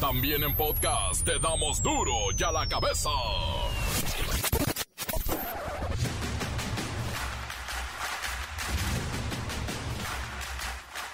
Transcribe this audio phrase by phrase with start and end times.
[0.00, 3.10] También en podcast te damos duro y a la cabeza.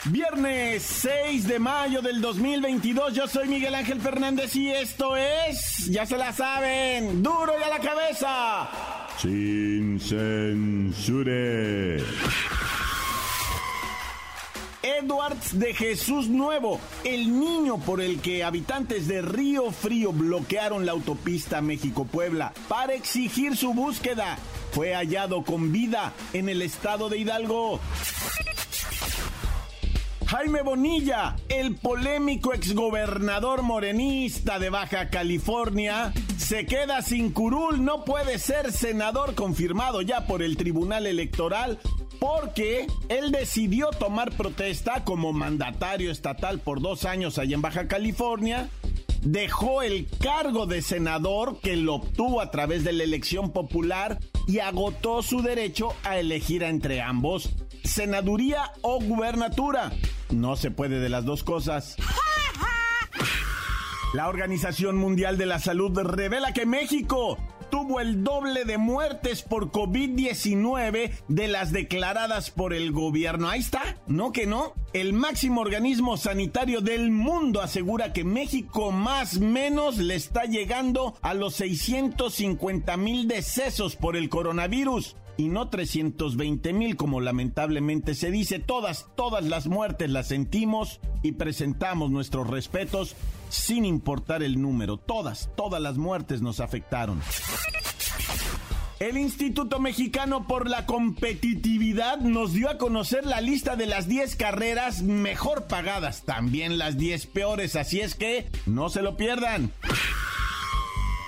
[0.04, 6.05] Viernes 6 de mayo del 2022, yo soy Miguel Ángel Fernández y esto es, ya
[6.05, 8.69] se la saben, duro y a la cabeza.
[9.16, 11.25] Sin censure.
[14.85, 20.92] Edwards de Jesús Nuevo, el niño por el que habitantes de Río Frío bloquearon la
[20.92, 24.37] autopista México-Puebla para exigir su búsqueda,
[24.73, 27.80] fue hallado con vida en el estado de Hidalgo.
[30.27, 38.39] Jaime Bonilla, el polémico exgobernador morenista de Baja California, se queda sin curul, no puede
[38.39, 41.78] ser senador confirmado ya por el Tribunal Electoral
[42.24, 48.70] porque él decidió tomar protesta como mandatario estatal por dos años allá en Baja California
[49.20, 54.61] dejó el cargo de senador que lo obtuvo a través de la elección popular y
[54.61, 57.50] agotó su derecho a elegir entre ambos,
[57.84, 59.92] senaduría o gubernatura.
[60.30, 61.97] No se puede de las dos cosas.
[64.14, 67.36] La Organización Mundial de la Salud revela que México
[67.75, 73.48] tuvo el doble de muertes por COVID-19 de las declaradas por el gobierno.
[73.48, 74.75] Ahí está, ¿no que no?
[74.92, 81.34] El máximo organismo sanitario del mundo asegura que México más menos le está llegando a
[81.34, 88.61] los 650 mil decesos por el coronavirus y no 320 mil como lamentablemente se dice.
[88.61, 93.17] Todas, todas las muertes las sentimos y presentamos nuestros respetos
[93.48, 94.98] sin importar el número.
[94.98, 97.20] Todas, todas las muertes nos afectaron.
[99.00, 104.36] El Instituto Mexicano por la Competitividad nos dio a conocer la lista de las 10
[104.36, 109.72] carreras mejor pagadas, también las 10 peores, así es que no se lo pierdan.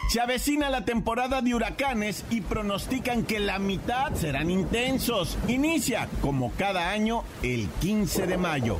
[0.08, 5.36] Se avecina la temporada de huracanes y pronostican que la mitad serán intensos.
[5.48, 8.78] Inicia, como cada año, el 15 de mayo.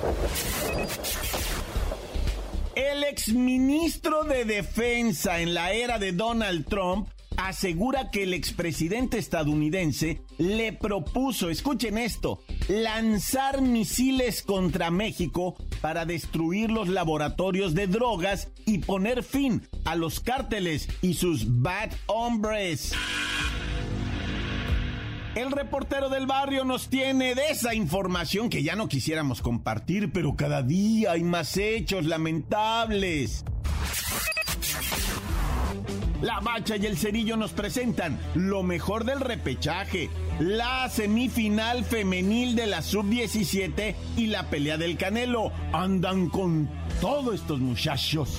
[2.77, 10.23] El exministro de Defensa en la era de Donald Trump asegura que el expresidente estadounidense
[10.39, 18.79] le propuso, escuchen esto, lanzar misiles contra México para destruir los laboratorios de drogas y
[18.79, 22.93] poner fin a los cárteles y sus bad hombres.
[25.35, 30.35] El reportero del barrio nos tiene de esa información que ya no quisiéramos compartir, pero
[30.35, 33.45] cada día hay más hechos lamentables.
[36.23, 42.67] La Bacha y el Cerillo nos presentan lo mejor del repechaje, la semifinal femenil de
[42.67, 45.53] la sub-17 y la pelea del Canelo.
[45.73, 46.69] Andan con
[47.01, 48.39] todos estos muchachos.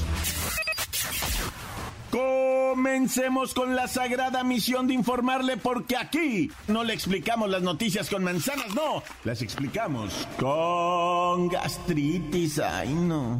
[2.12, 8.24] Comencemos con la sagrada misión de informarle porque aquí no le explicamos las noticias con
[8.24, 13.40] manzanas, no, las explicamos con gastritis, ay no.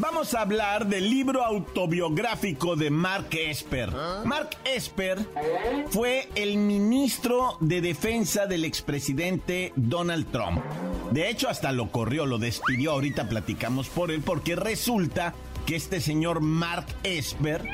[0.00, 3.90] Vamos a hablar del libro autobiográfico de Mark Esper.
[4.24, 5.18] Mark Esper
[5.90, 10.62] fue el ministro de defensa del expresidente Donald Trump.
[11.10, 12.92] De hecho, hasta lo corrió, lo despidió.
[12.92, 15.34] Ahorita platicamos por él, porque resulta
[15.66, 17.68] que este señor Mark Esper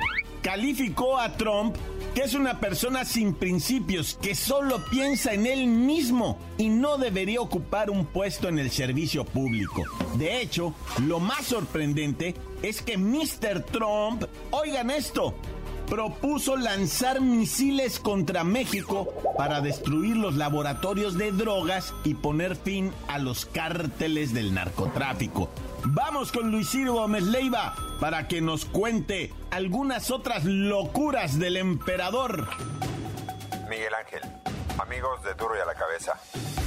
[0.47, 1.75] calificó a Trump
[2.15, 7.41] que es una persona sin principios, que solo piensa en él mismo y no debería
[7.41, 9.83] ocupar un puesto en el servicio público.
[10.15, 10.73] De hecho,
[11.05, 13.65] lo más sorprendente es que Mr.
[13.65, 14.23] Trump,
[14.53, 15.35] oigan esto,
[15.89, 23.19] propuso lanzar misiles contra México para destruir los laboratorios de drogas y poner fin a
[23.19, 25.51] los cárteles del narcotráfico.
[25.89, 32.49] Vamos con Luis Gómez Leiva para que nos cuente algunas otras locuras del emperador.
[33.71, 34.21] Miguel Ángel,
[34.81, 36.15] amigos de Duro y a la Cabeza.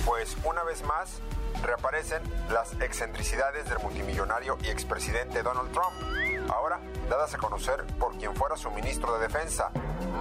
[0.05, 1.19] Pues una vez más
[1.61, 6.79] reaparecen las excentricidades del multimillonario y expresidente Donald Trump, ahora
[7.09, 9.71] dadas a conocer por quien fuera su ministro de Defensa,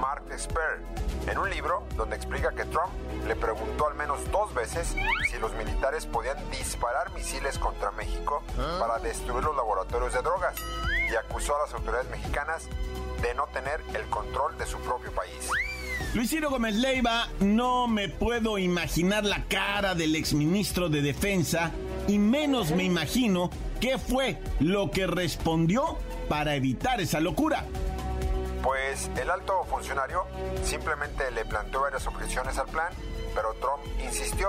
[0.00, 0.80] Mark Esper,
[1.26, 2.90] en un libro donde explica que Trump
[3.26, 4.96] le preguntó al menos dos veces
[5.30, 8.42] si los militares podían disparar misiles contra México
[8.80, 10.54] para destruir los laboratorios de drogas
[11.10, 12.68] y acusó a las autoridades mexicanas
[13.20, 15.50] de no tener el control de su propio país.
[16.14, 21.72] Luis Ciro Gómez Leiva, no me puedo imaginar la cara del exministro de Defensa
[22.06, 23.50] y menos me imagino
[23.80, 27.64] qué fue lo que respondió para evitar esa locura.
[28.62, 30.26] Pues el alto funcionario
[30.64, 32.92] simplemente le planteó varias objeciones al plan,
[33.34, 34.48] pero Trump insistió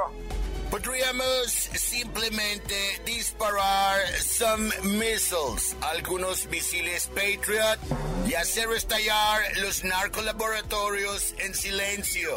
[0.69, 7.79] Podríamos simplemente disparar some missiles, algunos misiles Patriot,
[8.27, 12.29] y hacer estallar los narcolaboratorios en silencio.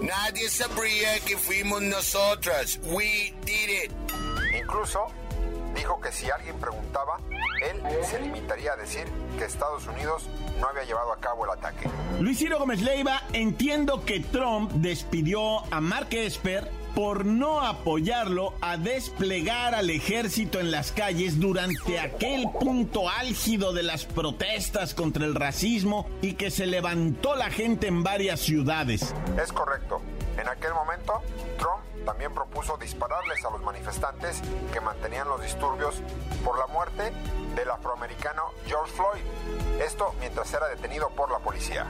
[0.00, 2.80] Nadie sabría que fuimos nosotras.
[2.84, 3.92] We did it.
[4.58, 5.08] Incluso
[5.74, 7.20] dijo que si alguien preguntaba,
[7.68, 9.06] él se limitaría a decir
[9.38, 10.28] que Estados Unidos
[10.60, 11.88] no había llevado a cabo el ataque.
[12.20, 18.76] Luis Ciro Gómez Leiva, entiendo que Trump despidió a Mark Esper por no apoyarlo a
[18.76, 25.34] desplegar al ejército en las calles durante aquel punto álgido de las protestas contra el
[25.34, 29.12] racismo y que se levantó la gente en varias ciudades.
[29.42, 30.00] Es correcto.
[30.38, 31.20] En aquel momento,
[31.58, 34.42] Trump también propuso dispararles a los manifestantes
[34.72, 35.96] que mantenían los disturbios
[36.44, 37.12] por la muerte
[37.54, 39.82] del afroamericano George Floyd.
[39.84, 41.86] Esto mientras era detenido por la policía.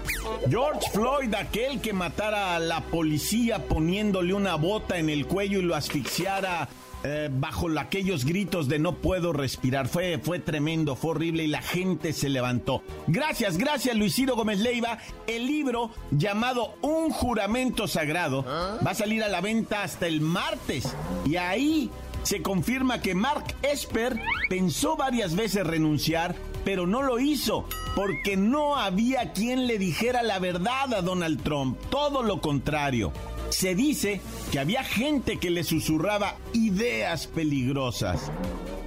[0.48, 5.62] George Floyd, aquel que matara a la policía poniéndole una bota en el cuello y
[5.62, 6.68] lo asfixiara
[7.06, 9.88] eh, bajo aquellos gritos de no puedo respirar.
[9.88, 12.82] Fue, fue tremendo, fue horrible y la gente se levantó.
[13.06, 14.98] Gracias, gracias Luisiro Gómez Leiva.
[15.26, 20.94] El libro llamado Un juramento sagrado va a salir a la venta hasta el martes.
[21.26, 21.90] Y ahí
[22.22, 24.18] se confirma que Mark Esper
[24.48, 26.34] pensó varias veces renunciar,
[26.64, 31.78] pero no lo hizo, porque no había quien le dijera la verdad a Donald Trump,
[31.90, 33.12] todo lo contrario.
[33.50, 34.20] Se dice
[34.50, 38.30] que había gente que le susurraba ideas peligrosas.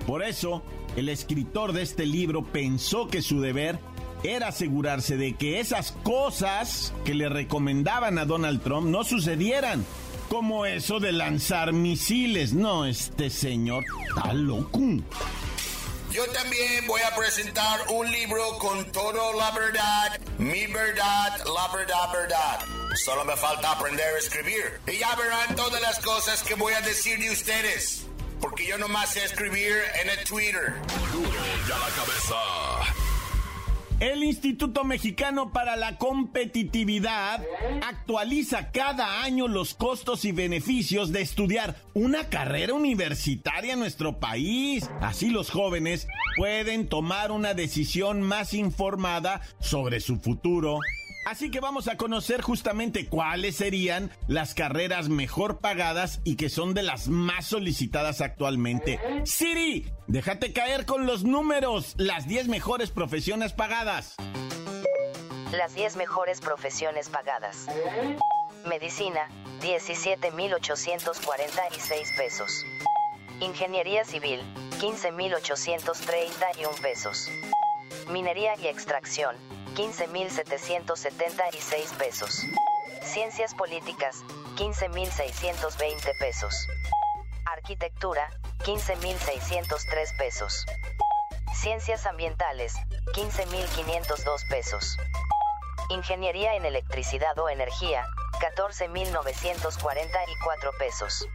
[0.06, 0.64] Por eso,
[0.96, 3.80] el escritor de este libro pensó que su deber
[4.24, 9.86] era asegurarse de que esas cosas que le recomendaban a Donald Trump no sucedieran.
[10.30, 12.54] Como eso de lanzar misiles.
[12.54, 14.80] No, este señor está loco.
[16.12, 22.12] Yo también voy a presentar un libro con toda la verdad, mi verdad, la verdad,
[22.12, 22.77] verdad.
[22.98, 24.82] Solo me falta aprender a escribir.
[24.88, 28.08] Y ya verán todas las cosas que voy a decir de ustedes.
[28.42, 29.72] Porque yo nomás sé escribir
[30.02, 30.74] en el Twitter.
[31.14, 31.30] Duro
[31.68, 32.36] ya la cabeza.
[34.00, 37.44] El Instituto Mexicano para la Competitividad
[37.82, 44.88] actualiza cada año los costos y beneficios de estudiar una carrera universitaria en nuestro país.
[45.02, 50.80] Así los jóvenes pueden tomar una decisión más informada sobre su futuro.
[51.28, 56.74] Así que vamos a conocer justamente cuáles serían las carreras mejor pagadas y que son
[56.74, 58.98] de las más solicitadas actualmente.
[59.26, 64.16] Siri, déjate caer con los números, las 10 mejores profesiones pagadas.
[65.52, 67.68] Las 10 mejores profesiones pagadas.
[68.66, 69.28] Medicina,
[69.60, 72.64] 17.846 pesos.
[73.42, 74.40] Ingeniería civil,
[74.80, 77.30] 15.831 pesos.
[78.10, 79.36] Minería y extracción,
[79.78, 82.42] 15.776 pesos.
[83.04, 84.24] Ciencias políticas,
[84.56, 86.68] 15.620 pesos.
[87.46, 88.28] Arquitectura,
[88.66, 90.66] 15.603 pesos.
[91.54, 92.74] Ciencias ambientales,
[93.14, 94.98] 15.502 pesos.
[95.90, 98.04] Ingeniería en electricidad o energía,
[98.40, 101.28] 14.944 pesos.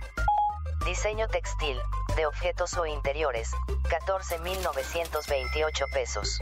[0.85, 1.81] Diseño textil,
[2.17, 3.53] de objetos o interiores,
[3.85, 6.41] 14.928 pesos.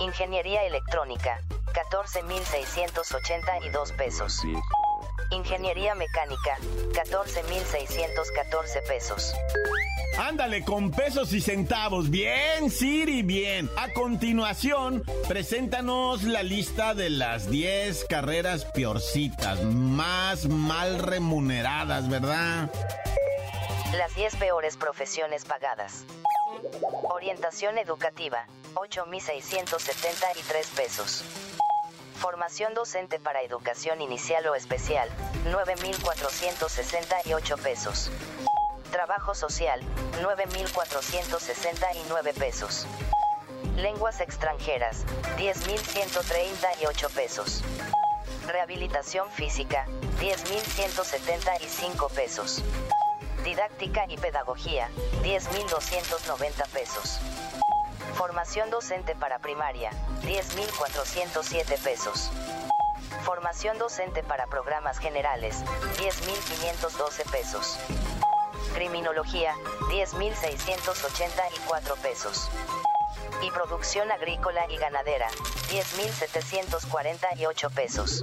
[0.00, 1.40] Ingeniería electrónica,
[1.72, 4.42] 14.682 pesos.
[5.30, 6.58] Ingeniería mecánica,
[6.92, 9.32] 14.614 pesos.
[10.18, 12.10] Ándale, con pesos y centavos.
[12.10, 13.70] Bien, Siri, bien.
[13.76, 22.68] A continuación, preséntanos la lista de las 10 carreras peorcitas, más mal remuneradas, ¿verdad?
[23.96, 26.04] Las 10 peores profesiones pagadas.
[27.10, 31.22] Orientación educativa, 8.673 pesos.
[32.16, 35.10] Formación docente para educación inicial o especial,
[35.44, 38.10] 9.468 pesos.
[38.90, 39.82] Trabajo social,
[40.22, 42.86] 9.469 pesos.
[43.76, 45.04] Lenguas extranjeras,
[45.36, 47.62] 10.138 pesos.
[48.46, 49.86] Rehabilitación física,
[50.20, 52.62] 10.175 pesos.
[53.44, 54.88] Didáctica y pedagogía,
[55.22, 57.20] 10.290 pesos.
[58.16, 59.90] Formación docente para primaria,
[60.22, 62.30] 10.407 pesos.
[63.24, 65.64] Formación docente para programas generales,
[65.98, 67.78] 10.512 pesos.
[68.74, 69.54] Criminología,
[69.90, 72.48] 10.684 pesos.
[73.42, 75.26] Y producción agrícola y ganadera,
[75.70, 78.22] 10.748 pesos.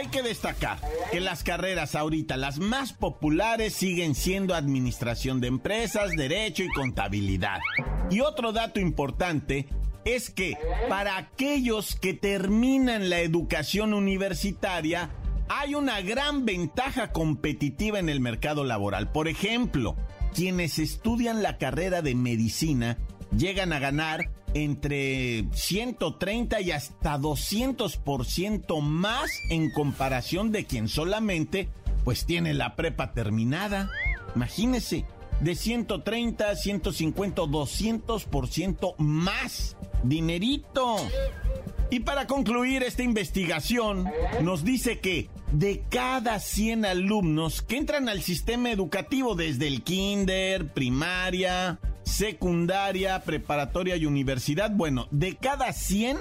[0.00, 0.78] Hay que destacar
[1.12, 7.58] que las carreras ahorita, las más populares, siguen siendo administración de empresas, derecho y contabilidad.
[8.10, 9.68] Y otro dato importante
[10.06, 10.56] es que
[10.88, 15.10] para aquellos que terminan la educación universitaria,
[15.50, 19.12] hay una gran ventaja competitiva en el mercado laboral.
[19.12, 19.96] Por ejemplo,
[20.34, 22.96] quienes estudian la carrera de medicina
[23.36, 31.68] llegan a ganar entre 130 y hasta 200% más en comparación de quien solamente
[32.04, 33.90] pues tiene la prepa terminada.
[34.34, 35.04] Imagínese,
[35.40, 39.76] de 130, 150, 200% más.
[40.02, 40.96] Dinerito.
[41.90, 44.08] Y para concluir esta investigación,
[44.42, 50.72] nos dice que de cada 100 alumnos que entran al sistema educativo desde el kinder,
[50.72, 51.80] primaria,
[52.10, 56.18] secundaria, preparatoria y universidad, bueno, de cada 100,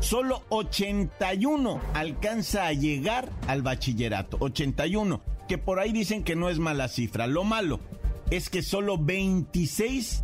[0.00, 4.36] solo 81 alcanza a llegar al bachillerato.
[4.40, 7.26] 81, que por ahí dicen que no es mala cifra.
[7.26, 7.80] Lo malo
[8.30, 10.22] es que solo 26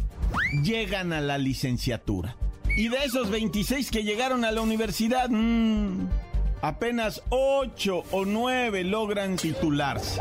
[0.62, 2.36] llegan a la licenciatura.
[2.76, 6.08] Y de esos 26 que llegaron a la universidad, mmm,
[6.60, 10.20] apenas 8 o 9 logran titularse.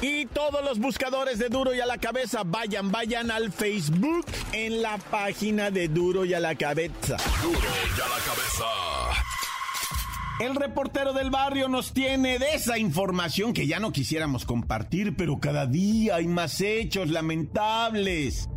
[0.00, 4.80] Y todos los buscadores de Duro y a la Cabeza, vayan, vayan al Facebook en
[4.80, 7.16] la página de Duro y a la Cabeza.
[7.42, 8.64] Duro y a la cabeza.
[10.38, 15.40] El reportero del barrio nos tiene de esa información que ya no quisiéramos compartir, pero
[15.40, 18.48] cada día hay más hechos lamentables.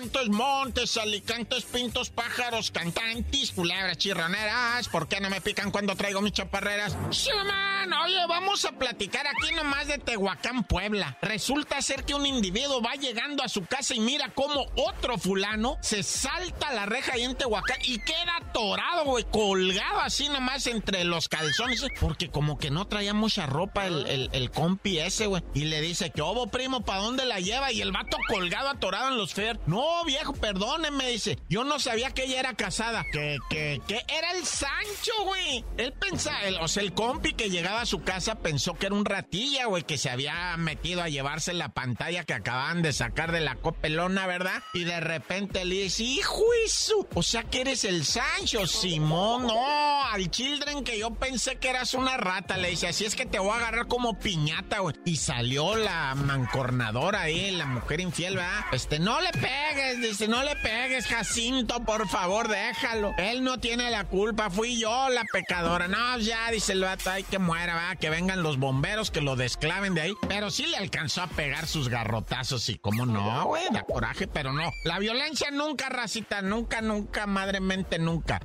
[0.00, 4.88] Montes, montes, alicantes, pintos, pájaros, cantantes, culebras, chirroneras.
[4.88, 6.96] ¿Por qué no me pican cuando traigo mis chaparreras?
[7.10, 7.92] Sí, man.
[7.92, 11.18] Oye, vamos a platicar aquí nomás de Tehuacán, Puebla.
[11.20, 15.76] Resulta ser que un individuo va llegando a su casa y mira cómo otro fulano
[15.82, 21.04] se salta la reja ahí en Tehuacán y queda atorado, güey, colgado así nomás entre
[21.04, 21.84] los calzones.
[22.00, 25.42] Porque como que no traía mucha ropa el, el, el compi ese, güey.
[25.52, 26.82] Y le dice, ¿qué obo, primo?
[26.82, 27.70] ¿Para dónde la lleva?
[27.70, 29.58] Y el vato colgado, atorado en los fer.
[29.66, 31.38] No, viejo, perdóneme, dice.
[31.48, 33.04] Yo no sabía que ella era casada.
[33.12, 35.64] Que, que, que era el Sancho, güey.
[35.76, 38.94] Él pensaba, el, o sea, el compi que llegaba a su casa pensó que era
[38.94, 43.32] un ratilla, güey, que se había metido a llevarse la pantalla que acababan de sacar
[43.32, 44.62] de la copelona, ¿verdad?
[44.74, 47.08] Y de repente le dice, hijo eso.
[47.14, 49.46] O sea que eres el Sancho, Simón.
[49.46, 52.56] No, al Children que yo pensé que eras una rata.
[52.56, 54.94] Le dice, así es que te voy a agarrar como piñata, güey.
[55.04, 58.64] Y salió la mancornadora ahí, la mujer infiel, ¿verdad?
[58.72, 63.14] Este, no le pegues, dice, no le pegues, Jacinto, por favor, déjalo.
[63.18, 65.88] Él no tiene la culpa, fui yo la pecadora.
[65.88, 69.36] No, ya, dice el vato, ay, que muera, va, que vengan los bomberos, que lo
[69.36, 70.14] desclaven de ahí.
[70.28, 74.52] Pero sí le alcanzó a pegar sus garrotazos y cómo no, güey, da coraje, pero
[74.52, 74.70] no.
[74.84, 78.40] La violencia nunca, racita, nunca, nunca, madremente, nunca.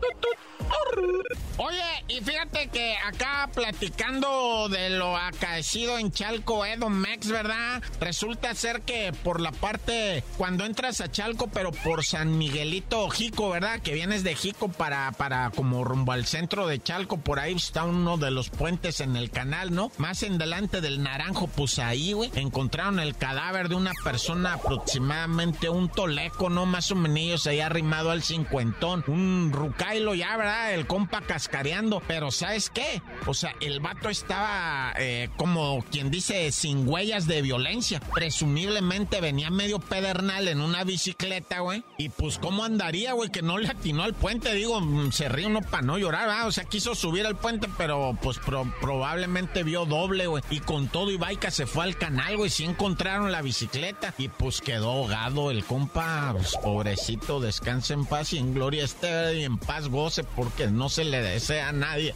[1.58, 1.80] Oye,
[2.10, 7.82] y fíjate que acá platicando de lo acaecido en Chalco, Edomex, ¿verdad?
[8.02, 13.50] Resulta ser que por la parte, cuando entras a Chalco, pero por San Miguelito Jico,
[13.50, 13.80] ¿verdad?
[13.80, 17.86] Que vienes de Jico para, para como rumbo al centro de Chalco, por ahí está
[17.86, 19.92] uno de los puentes en el canal, ¿no?
[19.98, 25.70] Más en delante del Naranjo, pues ahí, güey, encontraron el cadáver de una persona aproximadamente
[25.70, 26.66] un toleco, ¿no?
[26.66, 30.55] Más o menos ahí arrimado al cincuentón, un rucailo ya, ¿verdad?
[30.74, 33.02] El compa cascareando, pero ¿sabes qué?
[33.28, 38.00] O sea, el vato estaba eh, como quien dice sin huellas de violencia.
[38.14, 41.84] Presumiblemente venía medio pedernal en una bicicleta, güey.
[41.98, 43.30] Y pues, ¿cómo andaría, güey?
[43.32, 44.54] Que no le atinó al puente.
[44.54, 46.48] Digo, mm, se ríe uno para no llorar, ¿verdad?
[46.48, 50.44] O sea, quiso subir al puente, pero pues pro- probablemente vio doble, güey.
[50.50, 52.50] Y con todo y baica se fue al canal, güey.
[52.50, 54.14] Sí encontraron la bicicleta.
[54.18, 56.32] Y pues quedó ahogado el compa.
[56.34, 60.90] Pues, pobrecito, descanse en paz y en gloria esté y en paz goce porque no
[60.90, 62.14] se le desea a nadie.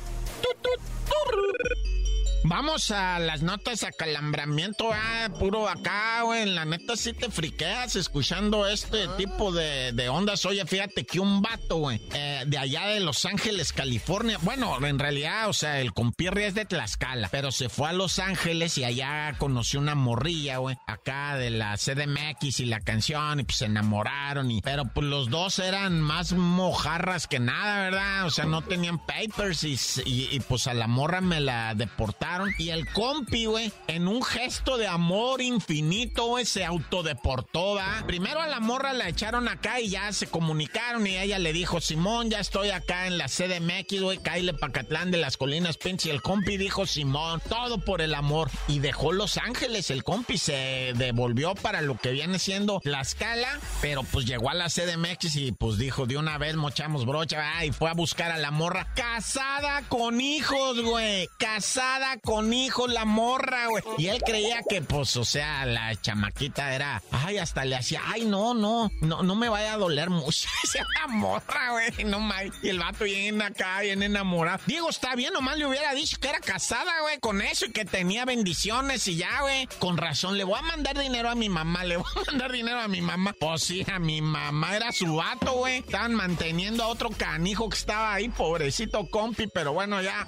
[2.43, 6.45] Vamos a las notas acalambramiento, ah, puro acá, güey.
[6.45, 10.45] La neta sí te friqueas escuchando este tipo de, de ondas.
[10.45, 14.37] Oye, fíjate que un vato, güey, eh, de allá de Los Ángeles, California.
[14.41, 18.19] Bueno, en realidad, o sea, el compirri es de Tlaxcala, pero se fue a Los
[18.19, 23.43] Ángeles y allá conoció una morrilla, güey, acá de la CDMX y la canción, y
[23.43, 24.49] pues se enamoraron.
[24.49, 28.25] Y, pero pues los dos eran más mojarras que nada, ¿verdad?
[28.25, 32.28] O sea, no tenían papers y, y pues a la morra me la deportaron.
[32.57, 38.03] Y el compi, güey, en un gesto de amor infinito, güey, se autodeportó, ¿va?
[38.05, 41.81] Primero a la morra la echaron acá y ya se comunicaron y ella le dijo,
[41.81, 46.09] Simón, ya estoy acá en la CDMX, güey, Caile Pacatlán de las Colinas Pinche.
[46.09, 48.51] Y el compi dijo, Simón, todo por el amor.
[48.67, 53.59] Y dejó Los Ángeles, el compi se devolvió para lo que viene siendo la escala,
[53.81, 57.71] pero pues llegó a la CDMX y pues dijo, de una vez mochamos brocha, y
[57.71, 63.67] fue a buscar a la morra casada con hijos, güey, casada con hijos la morra,
[63.67, 63.83] güey.
[63.97, 68.25] Y él creía que pues, o sea, la chamaquita era, ay, hasta le hacía, ay,
[68.25, 70.47] no, no, no, no me vaya a doler mucho.
[70.63, 72.53] Esa la morra, güey, no mames.
[72.61, 74.59] Y el vato viene acá, bien enamorado.
[74.65, 77.85] Diego, está bien, nomás le hubiera dicho que era casada, güey, con eso y que
[77.85, 79.67] tenía bendiciones y ya, güey.
[79.79, 82.79] Con razón, le voy a mandar dinero a mi mamá, le voy a mandar dinero
[82.79, 83.33] a mi mamá.
[83.39, 85.79] Pues sí, a mi mamá era su vato, güey.
[85.79, 90.27] Estaban manteniendo a otro canijo que estaba ahí, pobrecito compi, pero bueno, ya.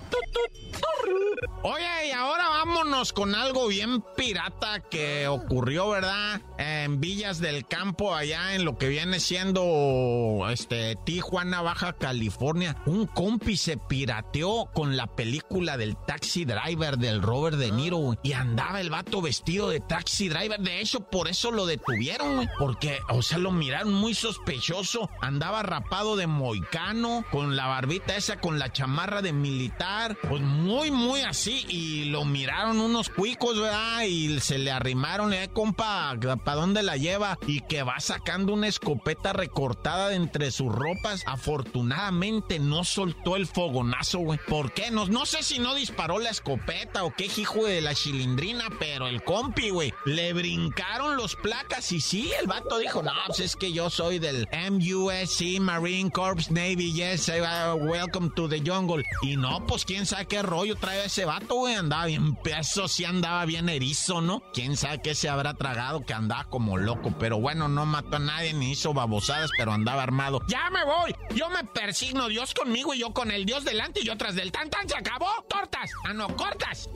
[2.08, 6.42] Y ahora vámonos con algo bien pirata que ocurrió, ¿verdad?
[6.58, 12.76] En Villas del Campo, allá en lo que viene siendo este Tijuana, Baja California.
[12.86, 18.34] Un compi se pirateó con la película del Taxi Driver del Robert De Niro, Y
[18.34, 20.60] andaba el vato vestido de Taxi Driver.
[20.60, 22.50] De hecho, por eso lo detuvieron, güey.
[22.60, 25.10] Porque, o sea, lo miraron muy sospechoso.
[25.22, 30.18] Andaba rapado de moicano, con la barbita esa, con la chamarra de militar.
[30.28, 31.66] Pues muy, muy así.
[31.72, 34.04] Y lo miraron unos cuicos, ¿verdad?
[34.04, 37.40] Y se le arrimaron, eh, compa, ¿para dónde la lleva?
[37.48, 41.24] Y que va sacando una escopeta recortada de entre sus ropas.
[41.26, 44.40] Afortunadamente no soltó el fogonazo, güey.
[44.50, 44.92] ¿Por qué?
[44.92, 49.08] No, no sé si no disparó la escopeta o qué hijo de la chilindrina, pero
[49.08, 53.56] el compi, güey, le brincaron los placas y sí, el vato dijo, no, pues es
[53.56, 59.04] que yo soy del MUSC Marine Corps Navy, yes, uh, welcome to the jungle.
[59.22, 63.06] Y no, pues quién sabe qué rollo trae ese vato, güey, andaba bien peso, sí
[63.06, 64.42] andaba bien erizo, ¿no?
[64.52, 68.20] Quién sabe qué se habrá tragado que andaba como loco, pero bueno, no mató a
[68.20, 70.42] nadie ni hizo babosadas, pero andaba armado.
[70.48, 71.16] ¡Ya me voy!
[71.36, 74.52] Yo me persigno, Dios conmigo y yo con el Dios delante y yo tras del
[74.52, 75.30] tan tan, se acabó.
[75.48, 75.92] ¡Tortas!
[76.04, 76.90] ¡Ah, no, cortas!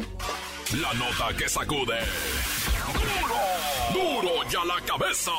[0.82, 2.00] La nota que sacude.
[3.94, 4.22] ¡Duro!
[4.24, 5.32] ¡Duro ya la cabeza!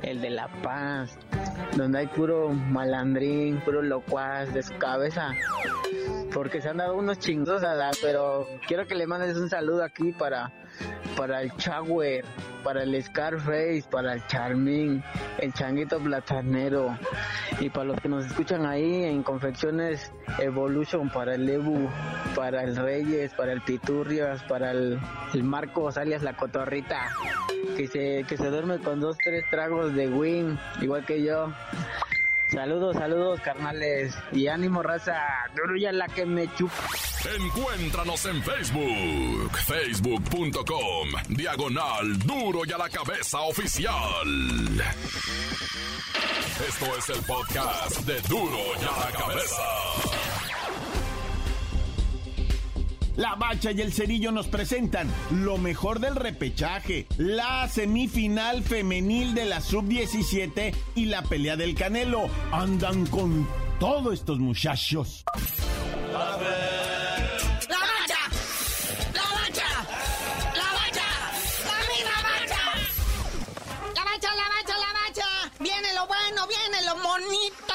[0.02, 1.18] el de La Paz,
[1.76, 5.34] donde hay puro malandrín, puro locuaz de su cabeza
[6.32, 9.82] porque se han dado unos chingos a la, pero quiero que le mandes un saludo
[9.82, 10.52] aquí para
[11.16, 12.24] para el Chagüer,
[12.64, 15.02] para el Scarface, para el Charmín,
[15.38, 16.96] el Changuito Platanero
[17.60, 21.88] y para los que nos escuchan ahí en Confecciones Evolution, para el Ebu,
[22.34, 24.98] para el Reyes, para el Piturrias, para el,
[25.34, 27.10] el Marcos alias La Cotorrita,
[27.76, 31.52] que se, que se duerme con dos, tres tragos de win, igual que yo.
[32.52, 34.14] Saludos, saludos, carnales.
[34.32, 35.16] Y ánimo, raza.
[35.54, 36.74] Duro ya la que me chupa.
[37.38, 39.56] Encuéntranos en Facebook.
[39.66, 41.08] Facebook.com.
[41.28, 43.94] Diagonal Duro y a la cabeza oficial.
[46.68, 50.29] Esto es el podcast de Duro y a la cabeza.
[53.16, 59.44] La Bacha y el Cerillo nos presentan lo mejor del repechaje, la semifinal femenil de
[59.44, 62.28] la Sub-17 y la pelea del Canelo.
[62.52, 65.24] Andan con todos estos muchachos.
[66.12, 68.28] ¡La Bacha!
[69.14, 69.68] ¡La Bacha!
[70.54, 71.08] ¡La Bacha!
[72.04, 72.58] ¡La Bacha!
[73.94, 75.52] ¡La Bacha, la Bacha, la Bacha!
[75.58, 77.74] Viene lo bueno, viene lo bonito.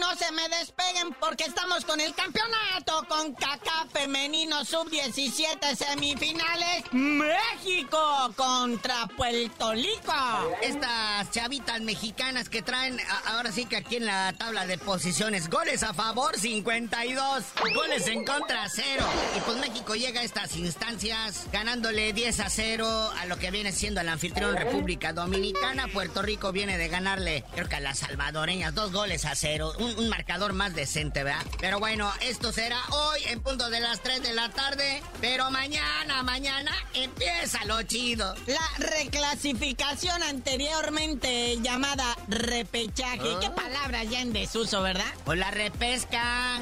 [0.00, 6.82] No se me despeguen por porque estamos con el campeonato con Kaká femenino sub-17 semifinales.
[6.90, 10.12] México contra Puerto Rico.
[10.60, 15.84] Estas chavitas mexicanas que traen, ahora sí que aquí en la tabla de posiciones, goles
[15.84, 19.06] a favor 52, goles en contra 0.
[19.36, 23.70] Y pues México llega a estas instancias ganándole 10 a 0 a lo que viene
[23.70, 25.86] siendo el anfitrión República Dominicana.
[25.92, 29.72] Puerto Rico viene de ganarle, creo que a las salvadoreñas, dos goles a cero.
[29.78, 31.46] Un, marcador más decente, ¿verdad?
[31.60, 35.00] Pero bueno, esto será hoy en punto de las 3 de la tarde.
[35.20, 38.34] Pero mañana, mañana empieza lo chido.
[38.48, 43.36] La reclasificación anteriormente llamada repechaje.
[43.40, 45.06] ¿Qué palabras ya en desuso, verdad?
[45.26, 46.60] O la repesca.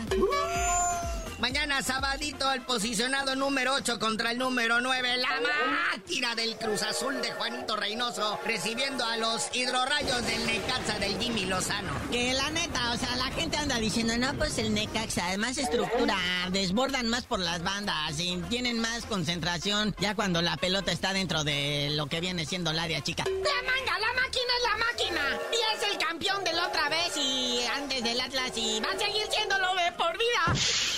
[1.39, 5.41] Mañana sabadito el posicionado número 8 contra el número 9, la
[5.93, 11.47] máquina del Cruz Azul de Juanito Reynoso, recibiendo a los hidrorrayos del Necaxa del Jimmy
[11.47, 11.93] Lozano.
[12.11, 16.17] Que la neta, o sea, la gente anda diciendo, no, pues el Necaxa, además estructura,
[16.51, 21.45] desbordan más por las bandas y tienen más concentración ya cuando la pelota está dentro
[21.45, 23.23] de lo que viene siendo el área chica.
[23.25, 25.39] La manga, la máquina es la máquina.
[25.53, 28.99] Y es el campeón de la otra vez y antes del Atlas y va a
[28.99, 30.98] seguir siéndolo de por vida.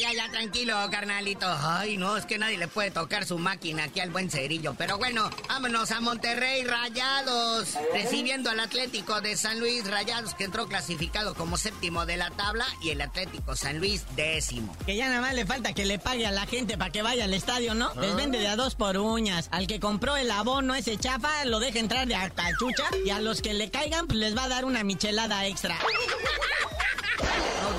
[0.00, 1.46] Ya, ya, tranquilo, carnalito.
[1.46, 4.74] Ay, no, es que nadie le puede tocar su máquina aquí al buen cerillo.
[4.78, 7.74] Pero bueno, vámonos a Monterrey Rayados.
[7.92, 12.64] Recibiendo al Atlético de San Luis Rayados, que entró clasificado como séptimo de la tabla.
[12.82, 14.74] Y el Atlético San Luis décimo.
[14.86, 17.24] Que ya nada más le falta que le pague a la gente para que vaya
[17.24, 17.92] al estadio, ¿no?
[17.96, 19.48] Les vende de a dos por uñas.
[19.52, 22.30] Al que compró el abono ese chafa, lo deja entrar de a.
[23.04, 25.76] Y a los que le caigan, pues les va a dar una michelada extra.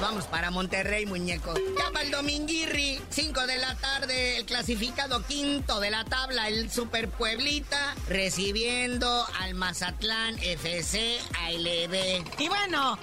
[0.02, 1.54] Vamos para Monterrey, muñeco.
[1.78, 7.08] Llama el Dominguirri, 5 de la tarde, el clasificado quinto de la tabla, el Super
[7.08, 12.26] Pueblita, recibiendo al Mazatlán FC ALB.
[12.40, 12.98] Y bueno,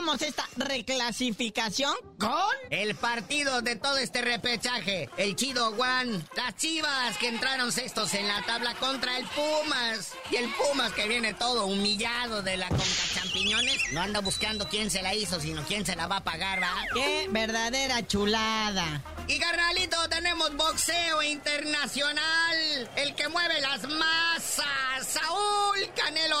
[0.00, 2.30] esta reclasificación con
[2.70, 5.10] el partido de todo este repechaje.
[5.18, 10.14] El Chido One, las Chivas que entraron sextos en la tabla contra el Pumas.
[10.30, 12.84] Y el Pumas que viene todo humillado de la Conca
[13.14, 13.92] Champiñones.
[13.92, 16.74] No anda buscando quién se la hizo, sino quién se la va a pagar, ¿va?
[16.94, 19.02] ¡Qué verdadera chulada!
[19.28, 22.90] Y carnalito, tenemos boxeo internacional.
[22.96, 25.06] El que mueve las masas.
[25.06, 26.40] Saúl Canelo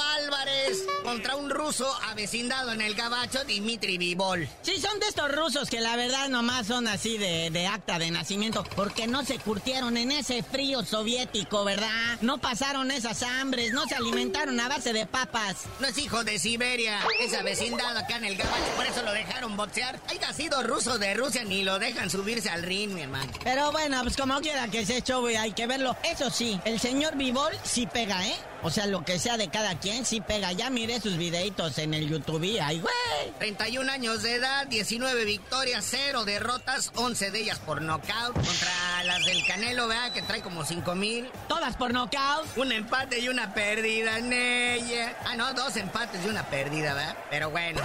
[1.60, 4.48] ruso avecindado en el gabacho, Dimitri Vivol.
[4.62, 8.10] Sí, son de estos rusos que la verdad nomás son así de, de acta de
[8.10, 12.16] nacimiento, porque no se curtieron en ese frío soviético, ¿verdad?
[12.22, 15.66] No pasaron esas hambres, no se alimentaron a base de papas.
[15.80, 19.54] No es hijo de Siberia, es avecindado acá en el gabacho, por eso lo dejaron
[19.58, 20.00] boxear.
[20.08, 23.30] Haya sido ruso de Rusia, ni lo dejan subirse al ring, mi hermano.
[23.44, 25.94] Pero bueno, pues como quiera que se show, hay que verlo.
[26.04, 28.36] Eso sí, el señor Vivol sí pega, ¿eh?
[28.62, 30.52] O sea, lo que sea de cada quien sí pega.
[30.52, 32.92] Ya miré sus videitos en el YouTube y ay, güey.
[33.38, 38.34] 31 años de edad, 19 victorias, 0 derrotas, 11 de ellas por nocaut.
[38.34, 40.12] Contra las del Canelo, ¿verdad?
[40.12, 41.30] Que trae como 5 mil.
[41.48, 42.46] Todas por nocaut.
[42.56, 45.16] Un empate y una pérdida en ella.
[45.24, 47.16] Ah, no, dos empates y una pérdida, ¿verdad?
[47.30, 47.80] Pero bueno.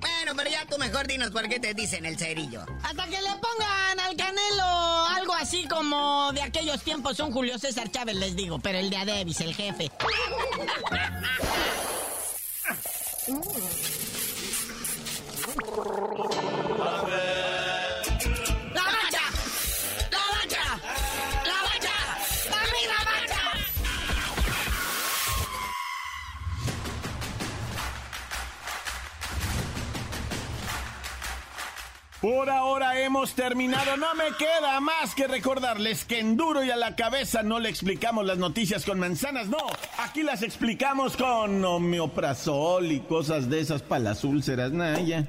[0.00, 2.64] Bueno, pero ya tú mejor dinos por qué te dicen el cerillo.
[2.82, 5.03] Hasta que le pongan al Canelo
[5.34, 8.96] algo así como de aquellos tiempos un Julio César Chávez, les digo, pero el de
[8.96, 9.90] Adebis, el jefe.
[32.24, 33.98] Por ahora hemos terminado.
[33.98, 37.68] No me queda más que recordarles que en duro y a la cabeza no le
[37.68, 39.58] explicamos las noticias con manzanas, no.
[39.98, 45.28] Aquí las explicamos con homeoprazol y cosas de esas para las úlceras, Naya.